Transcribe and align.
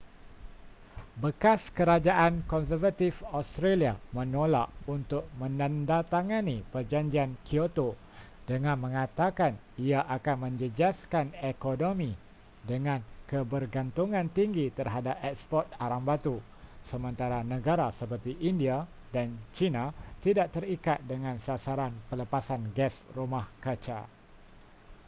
bekas 1.23 1.61
kerajaan 1.77 2.33
konservatif 2.51 3.13
australia 3.39 3.93
menolak 4.17 4.69
untuk 4.95 5.23
menandatangani 5.41 6.57
perjanjian 6.73 7.31
kyoto 7.47 7.89
dengan 8.49 8.75
mengatakan 8.85 9.53
ia 9.87 10.01
akan 10.17 10.35
menjejaskan 10.49 11.25
ekonomi 11.51 12.11
dengan 12.71 12.99
kebergantungan 13.29 14.25
tinggi 14.37 14.65
terhadap 14.79 15.17
eksport 15.31 15.67
arang 15.83 16.01
batu 16.09 16.35
sementara 16.89 17.39
negara 17.53 17.87
seperti 17.99 18.31
india 18.51 18.75
dan 19.15 19.27
china 19.57 19.83
tidak 20.25 20.47
terikat 20.55 20.97
dengan 21.11 21.35
sasaran 21.47 21.93
pelepasan 22.09 22.61
gas 22.77 22.95
rumah 23.17 23.45
kaca 23.65 23.99